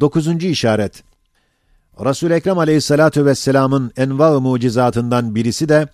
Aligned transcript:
Dokuzuncu 0.00 0.46
işaret. 0.46 1.02
Resul-i 2.04 2.32
Ekrem 2.32 2.58
aleyhissalatu 2.58 3.26
vesselamın 3.26 3.92
enva-ı 3.96 4.40
mucizatından 4.40 5.34
birisi 5.34 5.68
de 5.68 5.88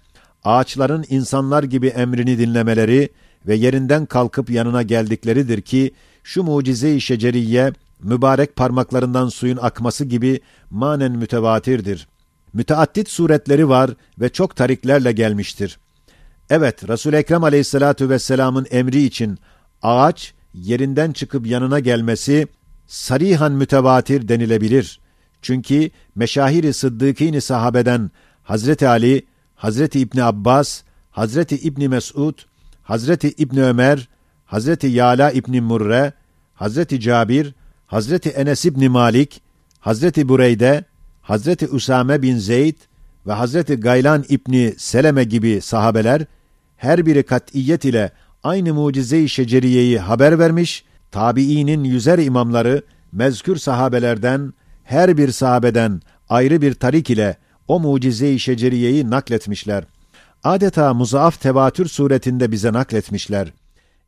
ağaçların 0.45 1.05
insanlar 1.09 1.63
gibi 1.63 1.87
emrini 1.87 2.39
dinlemeleri 2.39 3.09
ve 3.47 3.55
yerinden 3.55 4.07
kalkıp 4.07 4.51
yanına 4.51 4.83
geldikleridir 4.83 5.61
ki 5.61 5.95
şu 6.25 6.43
mucize-i 6.43 7.01
şeceriye 7.01 7.73
mübarek 8.03 8.57
parmaklarından 8.57 9.29
suyun 9.29 9.57
akması 9.57 10.05
gibi 10.05 10.41
manen 10.71 11.13
mütevatirdir. 11.13 12.09
Müteaddit 12.53 13.11
suretleri 13.11 13.69
var 13.69 13.91
ve 14.21 14.29
çok 14.29 14.57
tariklerle 14.57 15.13
gelmiştir. 15.13 15.79
Evet, 16.51 16.89
resul 16.89 17.13
Ekrem 17.13 17.45
aleyhissalatu 17.45 18.09
vesselamın 18.09 18.67
emri 18.71 19.03
için 19.03 19.39
ağaç 19.83 20.35
yerinden 20.55 21.13
çıkıp 21.13 21.47
yanına 21.47 21.81
gelmesi 21.81 22.49
sarihan 22.87 23.53
mütevatir 23.53 24.29
denilebilir. 24.29 25.01
Çünkü 25.43 25.91
meşahiri 26.15 26.73
sıddıkîn 26.73 27.39
sahabeden 27.39 28.11
Hazreti 28.43 28.89
Ali, 28.89 29.27
Hazreti 29.55 30.01
İbni 30.01 30.25
Abbas, 30.25 30.83
Hazreti 31.11 31.57
İbni 31.57 31.89
Mesud, 31.89 32.39
Hazreti 32.83 33.29
İbni 33.29 33.63
Ömer, 33.63 34.09
Hazreti 34.45 34.87
Yala 34.87 35.31
İbni 35.31 35.61
Murre, 35.61 36.13
Hazreti 36.55 37.01
Cabir, 37.01 37.55
Hazreti 37.87 38.29
Enes 38.29 38.65
İbni 38.65 38.89
Malik, 38.89 39.43
Hazreti 39.81 40.29
Bureyde, 40.29 40.85
Hazreti 41.23 41.69
Usame 41.69 42.23
bin 42.23 42.37
Zeyd 42.37 42.77
ve 43.27 43.33
Hazreti 43.33 43.75
Gaylan 43.75 44.25
İbni 44.29 44.75
Seleme 44.79 45.25
gibi 45.25 45.61
sahabeler 45.61 46.27
her 46.77 47.07
biri 47.07 47.23
kat'iyet 47.23 47.85
ile 47.85 48.11
aynı 48.43 48.75
mucize-i 48.75 49.29
şeceriyeyi 49.29 49.99
haber 49.99 50.39
vermiş, 50.39 50.85
tabiinin 51.17 51.85
yüzer 51.85 52.19
imamları 52.19 52.83
mezkür 53.13 53.57
sahabelerden 53.57 54.53
her 54.85 55.17
bir 55.17 55.33
sahabeden 55.33 56.03
ayrı 56.29 56.63
bir 56.63 56.75
tarik 56.75 57.11
ile 57.11 57.37
o 57.69 57.81
mucize-i 57.81 58.39
şeceriyeyi 58.39 59.11
nakletmişler. 59.11 59.85
Adeta 60.45 60.95
muzaaf 60.95 61.41
tevatür 61.41 61.87
suretinde 61.87 62.53
bize 62.53 62.73
nakletmişler. 62.73 63.53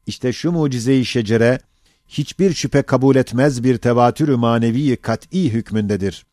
İşte 0.07 0.33
şu 0.33 0.53
mucize-i 0.53 1.05
şecere 1.05 1.59
hiçbir 2.09 2.55
şüphe 2.55 2.83
kabul 2.83 3.17
etmez 3.17 3.65
bir 3.65 3.79
tevatür-ü 3.79 4.37
manevi 4.37 4.97
kat'î 4.97 5.53
hükmündedir. 5.53 6.27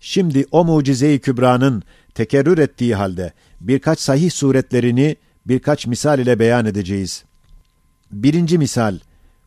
Şimdi 0.00 0.46
o 0.50 0.64
mucize-i 0.64 1.18
kübranın 1.18 1.82
tekerrür 2.14 2.58
ettiği 2.58 2.94
halde 2.94 3.32
birkaç 3.60 4.00
sahih 4.00 4.30
suretlerini 4.30 5.16
birkaç 5.46 5.86
misal 5.86 6.18
ile 6.18 6.38
beyan 6.38 6.66
edeceğiz. 6.66 7.24
Birinci 8.12 8.58
misal, 8.58 8.98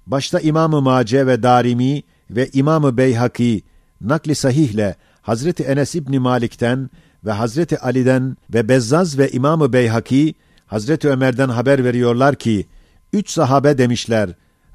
başta 0.08 0.40
İmam-ı 0.40 0.82
Mace 0.82 1.28
ve 1.28 1.44
Darimi 1.44 2.04
ve 2.30 2.50
İmam-ı 2.54 2.98
Beyhaki 2.98 3.64
nakli 4.02 4.36
sahihle 4.36 4.96
Hazreti 5.22 5.64
Enes 5.64 5.96
İbni 5.96 6.20
Malik'ten 6.20 6.90
ve 7.26 7.32
Hazreti 7.32 7.80
Ali'den 7.80 8.38
ve 8.54 8.70
Bezzaz 8.70 9.18
ve 9.18 9.30
İmam-ı 9.30 9.74
Beyhaki 9.74 10.36
Hazreti 10.66 11.10
Ömer'den 11.10 11.50
haber 11.50 11.84
veriyorlar 11.84 12.36
ki 12.36 12.68
üç 13.14 13.30
sahabe 13.30 13.78
demişler 13.78 14.30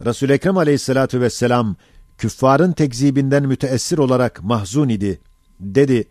Resul 0.05 0.31
Ekrem 0.31 0.57
Aleyhissalatu 0.57 1.21
vesselam 1.21 1.77
küffarın 2.19 2.73
tekzibinden 2.73 3.47
müteessir 3.47 3.99
olarak 3.99 4.43
mahzun 4.43 4.89
idi. 4.89 5.21
Dedi: 5.61 6.09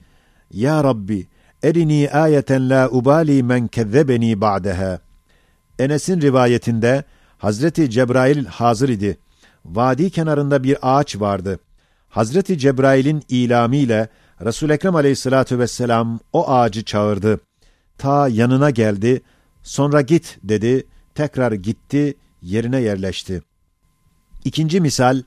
Ya 0.51 0.83
Rabbi, 0.83 1.27
erini 1.63 2.09
ayeten 2.13 2.69
la 2.69 2.89
ubali 2.89 3.43
men 3.43 3.67
kezzebeni 3.67 4.41
ba'deha. 4.41 4.99
Enes'in 5.79 6.21
rivayetinde 6.21 7.03
Hazreti 7.37 7.89
Cebrail 7.89 8.45
hazır 8.45 8.89
idi. 8.89 9.17
Vadi 9.65 10.09
kenarında 10.09 10.63
bir 10.63 10.77
ağaç 10.81 11.19
vardı. 11.19 11.59
Hazreti 12.09 12.57
Cebrail'in 12.57 13.23
ilamiyle 13.29 14.09
Resul 14.45 14.69
Ekrem 14.69 14.95
Aleyhissalatu 14.95 15.59
vesselam 15.59 16.19
o 16.33 16.49
ağacı 16.49 16.83
çağırdı. 16.83 17.39
Ta 17.97 18.27
yanına 18.27 18.69
geldi. 18.69 19.21
Sonra 19.63 20.01
git 20.01 20.37
dedi. 20.43 20.87
Tekrar 21.15 21.51
gitti, 21.51 22.17
yerine 22.41 22.81
yerleşti. 22.81 23.41
İkinci 24.45 24.81
misal, 24.81 25.23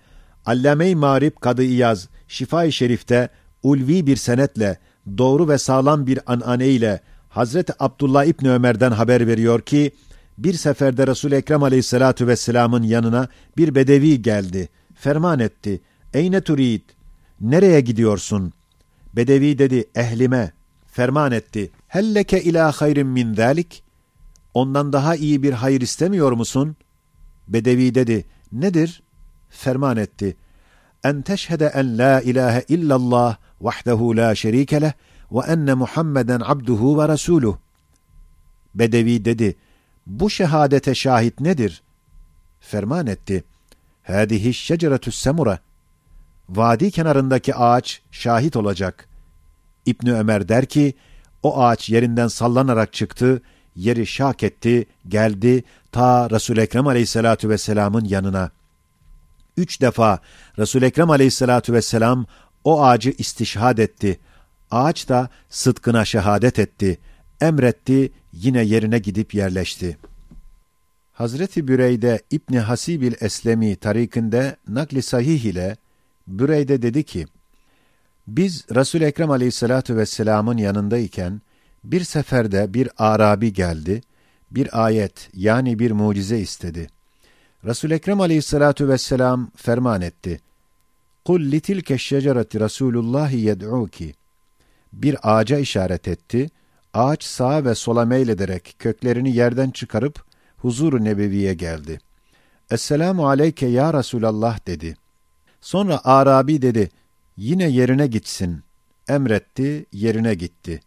Allame-i 0.47 0.97
Marib 0.97 1.37
Kadı 1.41 1.62
İyaz, 1.62 2.09
Şifa-i 2.28 2.72
Şerif'te 2.72 3.28
ulvi 3.62 4.06
bir 4.06 4.16
senetle, 4.16 4.78
doğru 5.19 5.49
ve 5.49 5.59
sağlam 5.59 6.06
bir 6.06 6.19
anane 6.26 6.69
ile 6.69 7.00
Hazreti 7.28 7.72
Abdullah 7.78 8.25
İbni 8.25 8.50
Ömer'den 8.50 8.91
haber 8.91 9.26
veriyor 9.26 9.60
ki, 9.60 9.93
bir 10.45 10.55
seferde 10.55 11.06
Resul-i 11.06 11.34
Ekrem 11.34 11.62
aleyhissalatu 11.62 12.27
vesselamın 12.27 12.83
yanına 12.83 13.28
bir 13.56 13.75
bedevi 13.75 14.23
geldi. 14.23 14.69
Ferman 14.95 15.39
etti. 15.39 15.81
Eyne 16.15 16.41
turid? 16.41 16.83
Nereye 17.41 17.81
gidiyorsun? 17.81 18.53
Bedevi 19.17 19.59
dedi, 19.59 19.84
ehlime. 19.95 20.53
Ferman 20.87 21.33
etti. 21.33 21.71
Helleke 21.89 22.43
ila 22.43 22.73
hayrin 22.73 23.06
min 23.06 23.34
zalik? 23.34 23.83
Ondan 24.55 24.93
daha 24.93 25.17
iyi 25.17 25.43
bir 25.43 25.53
hayır 25.53 25.81
istemiyor 25.81 26.33
musun? 26.33 26.77
Bedevi 27.49 27.95
dedi, 27.95 28.25
nedir? 28.53 29.03
Ferman 29.50 29.97
etti. 29.97 30.37
En 31.05 31.23
teşhede 31.23 31.67
en 31.67 31.99
la 31.99 32.21
ilahe 32.21 32.65
illallah 32.69 33.37
vahdehu 33.61 34.17
la 34.17 34.34
şerike 34.34 34.81
leh 34.81 34.93
ve 35.33 35.41
enne 35.47 35.75
Muhammeden 35.75 36.41
abduhu 36.45 36.99
ve 36.99 37.09
resuluh. 37.09 37.56
Bedevi 38.75 39.25
dedi, 39.25 39.56
bu 40.06 40.31
şehadete 40.31 40.94
şahit 40.94 41.41
nedir? 41.41 41.83
Ferman 42.61 43.06
etti. 43.06 43.44
Hâdihi 44.03 44.55
şeceretü 44.55 45.12
semura. 45.12 45.59
Vadi 46.49 46.91
kenarındaki 46.91 47.55
ağaç 47.55 48.03
şahit 48.11 48.56
olacak. 48.56 49.09
İbni 49.87 50.15
Ömer 50.15 50.49
der 50.49 50.66
ki, 50.66 50.94
o 51.43 51.62
ağaç 51.62 51.91
yerinden 51.91 52.28
sallanarak 52.28 52.93
çıktı, 52.93 53.43
yeri 53.77 54.06
şak 54.06 54.43
etti, 54.43 54.87
geldi 55.09 55.65
ta 55.93 56.31
resul 56.31 56.56
Ekrem 56.56 56.87
aleyhissalatu 56.87 57.49
vesselamın 57.49 58.05
yanına. 58.05 58.50
Üç 59.56 59.81
defa 59.81 60.19
resul 60.59 60.82
Ekrem 60.82 61.11
aleyhissalatu 61.11 61.72
vesselam 61.72 62.27
o 62.65 62.84
ağacı 62.84 63.11
istişhad 63.19 63.78
etti. 63.78 64.21
Ağaç 64.71 65.09
da 65.09 65.28
sıdkına 65.49 66.05
şehadet 66.05 66.59
etti. 66.59 66.99
Emretti, 67.41 68.12
yine 68.33 68.62
yerine 68.62 68.99
gidip 68.99 69.34
yerleşti. 69.34 69.97
Hazreti 71.12 71.69
Büreyde 71.69 72.23
İbni 72.31 72.61
Hasibil 72.61 73.12
Eslemi 73.21 73.77
tarikinde 73.77 74.56
nakli 74.69 75.03
sahih 75.03 75.45
ile 75.45 75.77
Büreyde 76.27 76.83
dedi 76.83 77.03
ki, 77.05 77.27
biz 78.27 78.65
Resul 78.75 79.00
Ekrem 79.00 79.31
Aleyhissalatu 79.31 79.97
vesselam'ın 79.97 80.56
yanındayken 80.56 81.41
bir 81.84 82.05
seferde 82.05 82.75
bir 82.75 82.89
Arabi 82.99 83.53
geldi, 83.53 84.00
bir 84.50 84.84
ayet 84.84 85.31
yani 85.34 85.79
bir 85.79 85.91
mucize 85.91 86.39
istedi. 86.39 86.87
Resul 87.65 87.91
Ekrem 87.91 88.21
Aleyhissalatu 88.21 88.89
vesselam 88.89 89.50
ferman 89.56 90.00
etti. 90.00 90.41
Kul 91.25 91.41
litilke 91.41 91.99
şecereti 91.99 92.61
Resulullah 92.61 93.33
yed'uki. 93.33 94.15
Bir 94.93 95.17
ağaca 95.23 95.59
işaret 95.59 96.09
etti. 96.09 96.50
Ağaç 96.95 97.25
sağa 97.25 97.65
ve 97.65 97.75
sola 97.75 98.05
meylederek 98.05 98.75
köklerini 98.78 99.37
yerden 99.37 99.71
çıkarıp 99.71 100.25
huzur-u 100.56 101.05
nebeviye 101.05 101.55
geldi. 101.55 102.01
Esselamu 102.71 103.28
aleyke 103.28 103.67
ya 103.67 103.95
Resulallah 103.95 104.67
dedi. 104.67 104.97
Sonra 105.61 106.00
Arabi 106.05 106.62
dedi, 106.62 106.91
yine 107.37 107.69
yerine 107.69 108.06
gitsin. 108.06 108.62
Emretti, 109.09 109.87
yerine 109.93 110.34
gitti. 110.34 110.81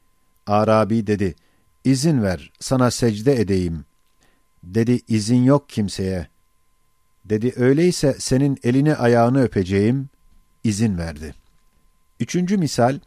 Arabi 0.48 1.08
dedi, 1.08 1.36
izin 1.84 2.24
ver, 2.24 2.52
sana 2.60 2.92
secde 2.92 3.42
edeyim. 3.42 3.86
Dedi, 4.64 5.00
izin 5.08 5.44
yok 5.44 5.70
kimseye. 5.70 6.28
Dedi, 7.26 7.54
öyleyse 7.56 8.16
senin 8.20 8.58
elini 8.64 8.96
ayağını 8.96 9.44
öpeceğim. 9.44 10.10
İzin 10.64 10.98
verdi. 10.98 11.36
Üçüncü 12.20 12.58
misal, 12.58 13.00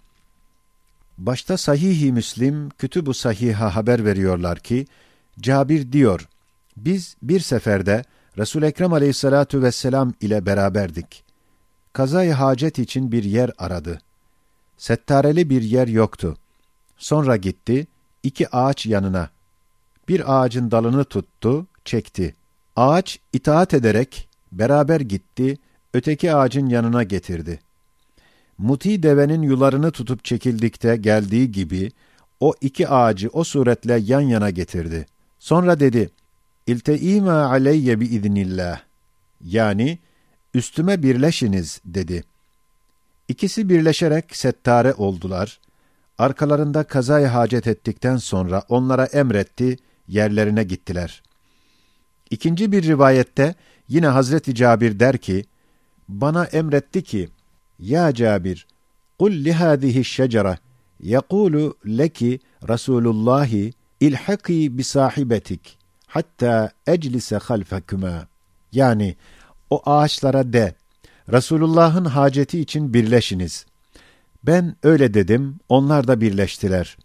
başta 1.19 1.57
Sahih-i 1.57 2.13
Müslim, 2.13 2.69
Kütüb-ü 2.69 3.15
Sahih'a 3.15 3.77
haber 3.77 4.05
veriyorlar 4.05 4.59
ki, 4.59 4.87
Cabir 5.41 5.93
diyor, 5.93 6.29
biz 6.77 7.17
bir 7.23 7.41
seferde 7.41 8.05
Resul 8.39 8.63
Ekrem 8.63 8.93
Aleyhissalatu 8.93 9.63
vesselam 9.63 10.15
ile 10.21 10.47
beraberdik. 10.47 11.25
Kazayı 11.93 12.33
hacet 12.33 12.79
için 12.79 13.13
bir 13.13 13.25
yer 13.25 13.51
aradı. 13.59 14.01
Settareli 14.77 15.51
bir 15.51 15.63
yer 15.63 15.89
yoktu. 15.89 16.37
Sonra 16.97 17.37
gitti, 17.37 17.87
iki 18.23 18.57
ağaç 18.57 18.87
yanına. 18.87 19.31
Bir 20.09 20.41
ağacın 20.41 20.71
dalını 20.71 21.05
tuttu, 21.05 21.67
çekti. 21.85 22.35
Ağaç 22.77 23.19
itaat 23.33 23.75
ederek 23.75 24.29
beraber 24.53 25.01
gitti, 25.01 25.59
öteki 25.95 26.35
ağacın 26.35 26.67
yanına 26.67 27.03
getirdi. 27.03 27.61
Muti 28.59 29.03
devenin 29.03 29.43
yularını 29.43 29.91
tutup 29.91 30.25
çekildikte 30.25 30.97
geldiği 30.97 31.53
gibi 31.53 31.93
o 32.41 32.55
iki 32.61 32.89
ağacı 32.89 33.29
o 33.33 33.45
suretle 33.45 33.97
yan 33.97 34.21
yana 34.21 34.51
getirdi. 34.51 35.07
Sonra 35.39 35.81
dedi, 35.81 36.11
İlteîmâ 36.67 37.33
aleyye 37.33 38.01
biiznillah. 38.01 38.81
Yani, 39.45 39.99
üstüme 40.55 41.03
birleşiniz 41.03 41.81
dedi. 41.85 42.25
İkisi 43.29 43.69
birleşerek 43.69 44.37
settare 44.37 44.95
oldular. 44.95 45.61
Arkalarında 46.19 46.85
kazayı 46.85 47.27
hacet 47.27 47.67
ettikten 47.67 48.17
sonra 48.17 48.63
onlara 48.69 49.05
emretti, 49.05 49.77
yerlerine 50.09 50.65
gittiler. 50.65 51.23
İkinci 52.31 52.73
bir 52.73 52.83
rivayette 52.83 53.55
yine 53.89 54.07
Hazreti 54.07 54.55
Cabir 54.55 55.01
der 55.01 55.19
ki, 55.19 55.45
bana 56.09 56.45
emretti 56.45 57.03
ki, 57.03 57.29
Ya 57.79 58.15
Cabir, 58.15 58.67
kul 59.19 59.33
lihâzihi 59.33 60.05
şecere, 60.05 60.59
yekulu 61.01 61.77
leki 61.87 62.41
Resulullahi 62.69 63.73
ilhaki 64.01 64.79
bi 64.79 64.85
sahibetik 64.85 65.79
hatta 66.07 66.71
eclise 66.87 67.37
halfekuma. 67.37 68.27
Yani 68.73 69.17
o 69.71 69.83
ağaçlara 69.87 70.53
de, 70.53 70.75
Resulullah'ın 71.33 72.05
haceti 72.05 72.61
için 72.61 72.95
birleşiniz. 72.95 73.67
Ben 74.45 74.77
öyle 74.83 75.15
dedim, 75.15 75.57
onlar 75.69 76.09
da 76.09 76.21
birleştiler. 76.21 76.97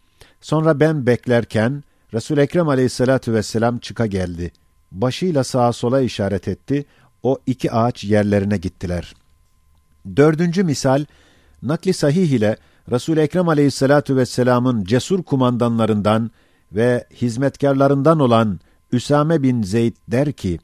Sonra 0.41 0.79
ben 0.79 1.06
beklerken, 1.06 1.83
resul 2.13 2.38
Ekrem 2.38 2.67
aleyhissalatu 2.67 3.33
vesselam 3.33 3.79
çıka 3.79 4.06
geldi. 4.06 4.51
Başıyla 4.91 5.44
sağa 5.44 5.74
sola 5.74 6.01
işaret 6.01 6.47
etti, 6.47 6.85
o 7.24 7.38
iki 7.45 7.71
ağaç 7.71 8.03
yerlerine 8.03 8.57
gittiler. 8.57 9.13
Dördüncü 10.15 10.63
misal, 10.63 11.06
nakli 11.63 11.94
sahih 11.94 12.30
ile 12.31 12.57
resul 12.92 13.18
Ekrem 13.18 13.50
aleyhissalatu 13.50 14.15
vesselamın 14.15 14.83
cesur 14.83 15.24
kumandanlarından 15.24 16.31
ve 16.71 17.07
hizmetkarlarından 17.13 18.19
olan 18.19 18.59
Üsame 18.92 19.44
bin 19.44 19.63
Zeyd 19.63 19.95
der 20.07 20.31
ki, 20.31 20.59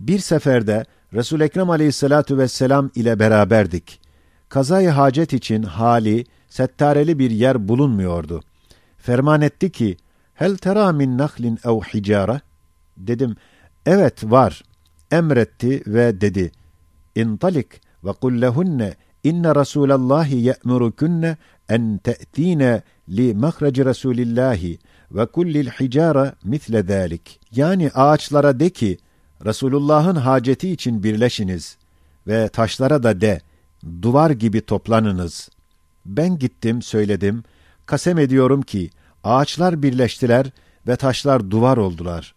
bir 0.00 0.18
seferde 0.18 0.84
resul 1.14 1.40
Ekrem 1.40 1.70
aleyhissalatu 1.70 2.38
vesselam 2.38 2.90
ile 2.94 3.18
beraberdik. 3.18 4.00
Kazayı 4.48 4.88
hacet 4.88 5.32
için 5.32 5.62
hali, 5.62 6.24
settareli 6.48 7.18
bir 7.18 7.30
yer 7.30 7.68
bulunmuyordu. 7.68 8.42
Ferman 8.98 9.42
etti 9.42 9.72
ki, 9.72 9.96
hel 10.34 10.56
tera 10.56 10.92
min 10.92 11.18
nahlin 11.18 11.58
ev 11.64 11.80
hicara? 11.80 12.40
Dedim, 12.96 13.36
evet 13.86 14.24
var. 14.24 14.62
Emretti 15.10 15.82
ve 15.86 16.20
dedi, 16.20 16.52
intalik 17.14 17.80
kul 18.10 18.40
lehunne 18.40 18.94
inne 19.24 19.54
Rasulallahi 19.54 20.36
ye'murukunne 20.36 21.36
en 21.68 21.98
te'tine 21.98 22.82
li 23.08 23.34
mahreci 23.34 23.84
Resulillahi 23.84 24.78
ve 25.10 25.26
kullil 25.26 25.68
hicara 25.68 26.34
misle 26.44 26.82
zalik. 26.82 27.40
Yani 27.52 27.90
ağaçlara 27.94 28.60
de 28.60 28.70
ki, 28.70 28.98
Resulullah'ın 29.44 30.16
haceti 30.16 30.70
için 30.70 31.02
birleşiniz 31.02 31.76
ve 32.26 32.48
taşlara 32.48 33.02
da 33.02 33.20
de, 33.20 33.40
duvar 34.02 34.30
gibi 34.30 34.60
toplanınız. 34.60 35.48
Ben 36.06 36.38
gittim, 36.38 36.82
söyledim, 36.82 37.44
kasem 37.86 38.18
ediyorum 38.18 38.62
ki, 38.62 38.90
ağaçlar 39.24 39.82
birleştiler 39.82 40.46
ve 40.88 40.96
taşlar 40.96 41.50
duvar 41.50 41.76
oldular. 41.76 42.34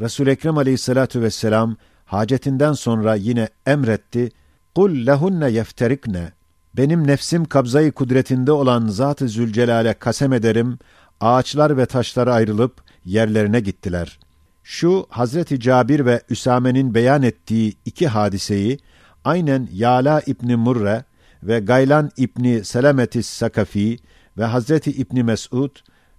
Resul 0.00 0.26
Ekrem 0.26 0.58
Aleyhissalatu 0.58 1.20
vesselam 1.20 1.76
hacetinden 2.04 2.72
sonra 2.72 3.14
yine 3.14 3.48
emretti. 3.66 4.30
Kul 4.74 5.06
lehunne 5.06 5.50
yefterikne. 5.50 6.32
Benim 6.76 7.06
nefsim 7.06 7.44
kabzayı 7.44 7.92
kudretinde 7.92 8.52
olan 8.52 8.86
Zat-ı 8.86 9.28
Zülcelal'e 9.28 9.94
kasem 9.94 10.32
ederim. 10.32 10.78
Ağaçlar 11.20 11.76
ve 11.76 11.86
taşlar 11.86 12.26
ayrılıp 12.26 12.82
yerlerine 13.04 13.60
gittiler. 13.60 14.18
Şu 14.62 15.06
Hazreti 15.10 15.60
Cabir 15.60 16.06
ve 16.06 16.22
Üsame'nin 16.30 16.94
beyan 16.94 17.22
ettiği 17.22 17.74
iki 17.84 18.08
hadiseyi 18.08 18.78
aynen 19.24 19.68
Yala 19.72 20.22
İbni 20.26 20.56
Murre 20.56 21.04
ve 21.42 21.60
Gaylan 21.60 22.10
İbni 22.16 22.64
Selametis 22.64 23.26
Sakafi 23.26 23.98
ve 24.38 24.44
Hazreti 24.44 24.90
İbni 24.90 25.22
Mesud 25.22 25.70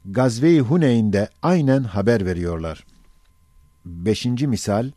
Gazve-i 0.05 0.59
Huneyn'de 0.59 1.29
aynen 1.41 1.83
haber 1.83 2.25
veriyorlar. 2.25 2.85
Beşinci 3.85 4.47
misal, 4.47 4.91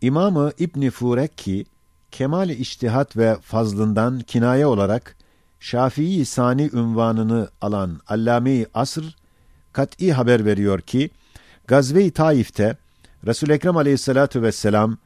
İmamı 0.00 0.52
İbni 0.58 0.90
Furekki, 0.90 1.64
kemal-i 2.12 2.54
iştihat 2.54 3.16
ve 3.16 3.36
fazlından 3.42 4.20
kinaye 4.20 4.66
olarak 4.66 5.16
Şafii 5.60 6.24
Sani 6.24 6.70
ünvanını 6.72 7.48
alan 7.60 8.00
Allame-i 8.06 8.66
Asr, 8.74 9.16
kat'i 9.72 10.12
haber 10.12 10.44
veriyor 10.44 10.80
ki, 10.80 11.10
Gazve-i 11.66 12.10
Taif'te 12.10 12.76
resul 13.26 13.50
Ekrem 13.50 13.76
aleyhissalatu 13.76 14.42
vesselam 14.42 14.98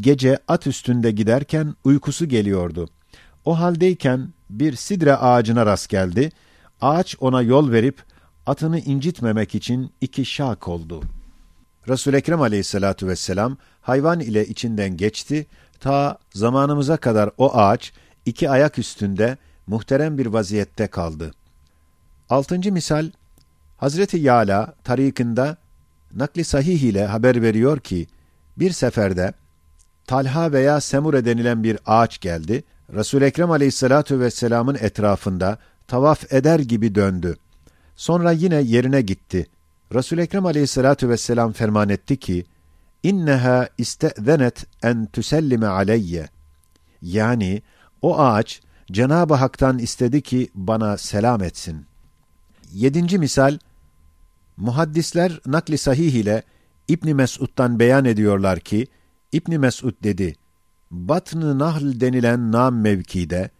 gece 0.00 0.38
at 0.48 0.66
üstünde 0.66 1.10
giderken 1.10 1.74
uykusu 1.84 2.26
geliyordu. 2.26 2.88
O 3.44 3.58
haldeyken 3.60 4.28
bir 4.50 4.76
sidre 4.76 5.16
ağacına 5.16 5.66
rast 5.66 5.88
geldi. 5.88 6.32
Ağaç 6.80 7.16
ona 7.20 7.42
yol 7.42 7.72
verip 7.72 8.02
atını 8.46 8.78
incitmemek 8.78 9.54
için 9.54 9.92
iki 10.00 10.24
şak 10.24 10.68
oldu. 10.68 11.02
resul 11.88 12.14
Ekrem 12.14 12.40
aleyhissalatu 12.40 13.06
vesselam 13.06 13.56
hayvan 13.80 14.20
ile 14.20 14.46
içinden 14.46 14.96
geçti. 14.96 15.46
Ta 15.80 16.18
zamanımıza 16.34 16.96
kadar 16.96 17.30
o 17.38 17.56
ağaç 17.56 17.92
iki 18.26 18.50
ayak 18.50 18.78
üstünde 18.78 19.36
muhterem 19.66 20.18
bir 20.18 20.26
vaziyette 20.26 20.86
kaldı. 20.86 21.34
Altıncı 22.30 22.72
misal, 22.72 23.10
Hazreti 23.76 24.18
Yala 24.18 24.74
tarikinde 24.84 25.56
nakli 26.14 26.44
sahih 26.44 26.82
ile 26.82 27.06
haber 27.06 27.42
veriyor 27.42 27.80
ki, 27.80 28.06
bir 28.56 28.70
seferde 28.70 29.32
Talha 30.06 30.52
veya 30.52 30.80
Semure 30.80 31.24
denilen 31.24 31.64
bir 31.64 31.78
ağaç 31.86 32.20
geldi, 32.20 32.64
Resul 32.94 33.22
Ekrem 33.22 33.50
Aleyhissalatu 33.50 34.20
vesselam'ın 34.20 34.74
etrafında 34.80 35.58
tavaf 35.88 36.32
eder 36.32 36.60
gibi 36.60 36.94
döndü. 36.94 37.36
Sonra 37.96 38.32
yine 38.32 38.56
yerine 38.56 39.00
gitti. 39.00 39.46
Resul 39.94 40.18
Ekrem 40.18 40.46
Aleyhissalatu 40.46 41.08
vesselam 41.08 41.52
ferman 41.52 41.88
etti 41.88 42.16
ki: 42.16 42.44
"İnneha 43.02 43.68
istezenet 43.78 44.66
en 44.82 45.06
tusellime 45.06 45.66
aleyye." 45.66 46.28
Yani 47.02 47.62
o 48.02 48.18
ağaç 48.18 48.60
Cenab-ı 48.92 49.34
Hak'tan 49.34 49.78
istedi 49.78 50.22
ki 50.22 50.48
bana 50.54 50.96
selam 50.96 51.42
etsin. 51.42 51.86
Yedinci 52.72 53.18
misal 53.18 53.58
Muhaddisler 54.56 55.40
nakli 55.46 55.78
sahih 55.78 56.12
ile 56.12 56.42
İbni 56.88 57.14
Mesud'dan 57.14 57.78
beyan 57.78 58.04
ediyorlar 58.04 58.60
ki 58.60 58.86
İbni 59.32 59.58
Mesud 59.58 59.94
dedi: 60.02 60.34
Batn-ı 60.90 61.58
Nahl 61.58 62.00
denilen 62.00 62.52
nam 62.52 62.80
mevkide 62.80 63.50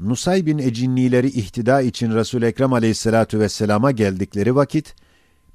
Nusay 0.00 0.46
bin 0.46 0.58
Ecinnileri 0.58 1.26
ihtida 1.26 1.80
için 1.80 2.14
Resul 2.14 2.42
Ekrem 2.42 2.72
Aleyhissalatu 2.72 3.40
vesselama 3.40 3.90
geldikleri 3.90 4.54
vakit 4.54 4.94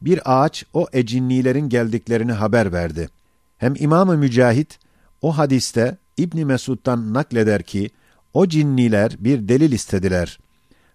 bir 0.01 0.21
ağaç 0.25 0.65
o 0.73 0.87
ecinnilerin 0.93 1.69
geldiklerini 1.69 2.31
haber 2.31 2.73
verdi. 2.73 3.09
Hem 3.59 3.73
İmam-ı 3.79 4.17
Mücahit 4.17 4.79
o 5.21 5.37
hadiste 5.37 5.97
İbni 6.17 6.45
Mesud'dan 6.45 7.13
nakleder 7.13 7.63
ki 7.63 7.89
o 8.33 8.47
cinniler 8.47 9.15
bir 9.19 9.47
delil 9.47 9.71
istediler. 9.71 10.39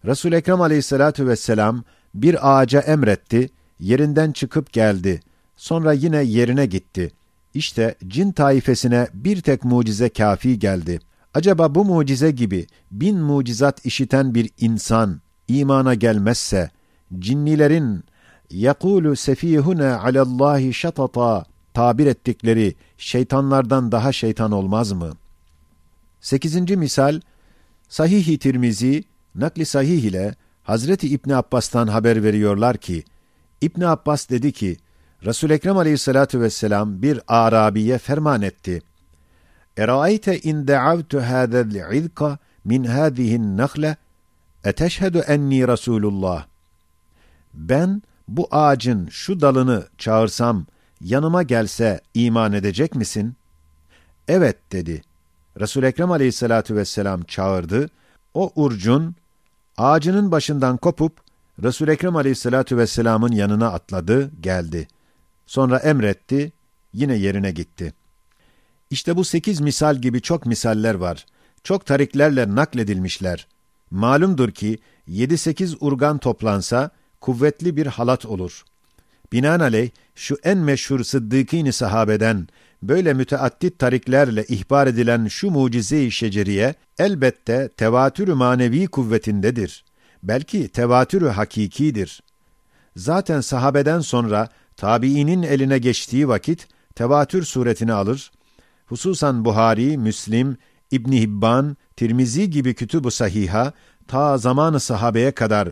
Resul 0.04 0.32
Ekrem 0.32 0.60
Aleyhissalatu 0.60 1.26
vesselam 1.26 1.84
bir 2.14 2.58
ağaca 2.58 2.80
emretti, 2.80 3.50
yerinden 3.78 4.32
çıkıp 4.32 4.72
geldi. 4.72 5.20
Sonra 5.56 5.92
yine 5.92 6.22
yerine 6.22 6.66
gitti. 6.66 7.10
İşte 7.54 7.94
cin 8.06 8.32
taifesine 8.32 9.08
bir 9.14 9.40
tek 9.40 9.64
mucize 9.64 10.08
kafi 10.08 10.58
geldi. 10.58 11.00
Acaba 11.34 11.74
bu 11.74 11.84
mucize 11.84 12.30
gibi 12.30 12.66
bin 12.90 13.18
mucizat 13.18 13.86
işiten 13.86 14.34
bir 14.34 14.50
insan 14.58 15.20
imana 15.48 15.94
gelmezse, 15.94 16.70
cinnilerin 17.18 18.04
yakulu 18.50 19.16
sefihune 19.16 19.92
alallahi 19.92 20.74
şatata 20.74 21.44
tabir 21.74 22.06
ettikleri 22.06 22.74
şeytanlardan 22.98 23.92
daha 23.92 24.12
şeytan 24.12 24.52
olmaz 24.52 24.92
mı? 24.92 25.10
Sekizinci 26.20 26.76
misal, 26.76 27.20
Sahih-i 27.88 28.38
Tirmizi, 28.38 29.04
nakli 29.34 29.66
sahih 29.66 30.02
ile 30.02 30.34
Hazreti 30.62 31.08
İbni 31.08 31.36
Abbas'tan 31.36 31.86
haber 31.86 32.22
veriyorlar 32.22 32.76
ki, 32.76 33.04
İbn 33.60 33.80
Abbas 33.80 34.30
dedi 34.30 34.52
ki, 34.52 34.76
Resul 35.24 35.50
Ekrem 35.50 35.76
Aleyhissalatu 35.76 36.40
vesselam 36.40 37.02
bir 37.02 37.20
Arabiye 37.28 37.98
ferman 37.98 38.42
etti. 38.42 38.82
Eraayte 39.76 40.38
in 40.40 40.68
da'avtu 40.68 41.20
hâzel 41.20 41.92
izka 41.92 42.38
min 42.64 42.84
hâzihin 42.84 43.56
nakle 43.56 43.96
eteşhedü 44.64 45.18
enni 45.18 45.68
Resulullah. 45.68 46.46
Ben 47.54 48.02
bu 48.28 48.48
ağacın 48.50 49.08
şu 49.08 49.40
dalını 49.40 49.88
çağırsam 49.98 50.66
yanıma 51.00 51.42
gelse 51.42 52.00
iman 52.14 52.52
edecek 52.52 52.94
misin? 52.94 53.36
Evet 54.28 54.72
dedi. 54.72 55.02
Resul 55.60 55.82
Ekrem 55.82 56.10
Aleyhissalatu 56.10 56.76
vesselam 56.76 57.22
çağırdı. 57.22 57.90
O 58.34 58.52
urcun 58.56 59.14
ağacının 59.76 60.32
başından 60.32 60.76
kopup 60.76 61.20
Resul 61.62 61.88
Ekrem 61.88 62.16
Aleyhissalatu 62.16 62.76
vesselam'ın 62.76 63.32
yanına 63.32 63.68
atladı, 63.68 64.30
geldi. 64.40 64.88
Sonra 65.46 65.78
emretti, 65.78 66.52
yine 66.92 67.14
yerine 67.14 67.50
gitti. 67.50 67.94
İşte 68.90 69.16
bu 69.16 69.24
sekiz 69.24 69.60
misal 69.60 69.96
gibi 69.96 70.22
çok 70.22 70.46
misaller 70.46 70.94
var. 70.94 71.26
çok 71.64 71.86
tariklerle 71.86 72.54
nakledilmişler. 72.54 73.46
Malumdur 73.90 74.50
ki 74.50 74.78
7-8 75.08 75.76
urgan 75.80 76.18
toplansa 76.18 76.90
kuvvetli 77.20 77.76
bir 77.76 77.86
halat 77.86 78.26
olur. 78.26 78.64
Binaenaleyh 79.34 79.90
şu 80.14 80.36
en 80.44 80.58
meşhur 80.58 81.04
sıddıkîn 81.04 81.70
sahabeden 81.70 82.48
böyle 82.82 83.14
müteaddit 83.14 83.78
tariklerle 83.78 84.44
ihbar 84.44 84.86
edilen 84.86 85.26
şu 85.26 85.50
mucize-i 85.50 86.10
şeceriye 86.10 86.74
elbette 86.98 87.68
tevatür 87.76 88.28
manevi 88.28 88.86
kuvvetindedir. 88.86 89.84
Belki 90.22 90.68
tevatürü 90.68 91.28
hakikidir. 91.28 92.22
Zaten 92.96 93.40
sahabeden 93.40 94.00
sonra 94.00 94.48
tabiinin 94.76 95.42
eline 95.42 95.78
geçtiği 95.78 96.28
vakit 96.28 96.68
tevatür 96.94 97.42
suretini 97.42 97.92
alır. 97.92 98.30
Hususan 98.86 99.44
Buhari, 99.44 99.98
Müslim, 99.98 100.56
İbn 100.90 101.12
Hibban, 101.12 101.76
Tirmizi 101.96 102.50
gibi 102.50 102.74
kütüb-ü 102.74 103.10
sahiha 103.10 103.72
ta 104.08 104.38
zamanı 104.38 104.80
sahabeye 104.80 105.30
kadar 105.32 105.68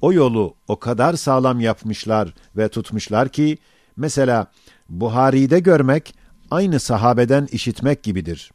o 0.00 0.12
yolu 0.12 0.54
o 0.68 0.78
kadar 0.78 1.14
sağlam 1.14 1.60
yapmışlar 1.60 2.34
ve 2.56 2.68
tutmuşlar 2.68 3.28
ki 3.28 3.58
mesela 3.96 4.46
Buhari'de 4.88 5.60
görmek 5.60 6.14
aynı 6.50 6.80
sahabeden 6.80 7.48
işitmek 7.52 8.02
gibidir. 8.02 8.52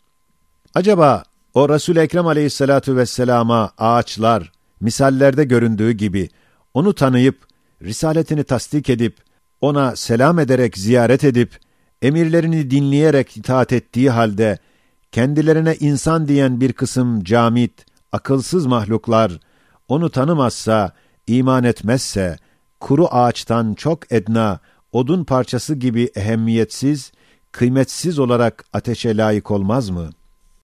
Acaba 0.74 1.24
o 1.54 1.70
Resul 1.70 1.96
Ekrem 1.96 2.28
Aleyhissalatu 2.28 2.96
vesselama 2.96 3.72
ağaçlar 3.78 4.52
misallerde 4.82 5.44
göründüğü 5.44 5.92
gibi 5.92 6.30
onu 6.74 6.94
tanıyıp 6.96 7.46
risaletini 7.82 8.44
tasdik 8.44 8.90
edip 8.90 9.18
ona 9.62 9.96
selam 9.96 10.40
ederek 10.40 10.78
ziyaret 10.78 11.24
edip 11.24 11.60
emirlerini 12.02 12.72
dinleyerek 12.72 13.38
itaat 13.38 13.74
ettiği 13.74 14.10
halde 14.10 14.60
kendilerine 15.12 15.76
insan 15.76 16.28
diyen 16.28 16.62
bir 16.62 16.74
kısım 16.74 17.24
camit, 17.24 17.86
akılsız 18.12 18.66
mahluklar 18.66 19.40
onu 19.88 20.10
tanımazsa, 20.10 20.92
iman 21.28 21.64
etmezse, 21.64 22.38
kuru 22.80 23.08
ağaçtan 23.12 23.74
çok 23.74 24.12
edna, 24.12 24.60
odun 24.92 25.24
parçası 25.24 25.76
gibi 25.76 26.10
ehemmiyetsiz, 26.16 27.12
kıymetsiz 27.52 28.20
olarak 28.20 28.66
ateşe 28.74 29.18
layık 29.18 29.52
olmaz 29.52 29.90
mı?'' 29.90 30.25